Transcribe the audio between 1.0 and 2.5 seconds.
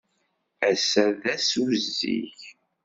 d ass uzzig.